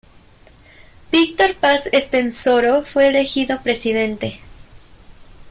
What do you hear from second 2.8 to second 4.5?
fue elegido presidente.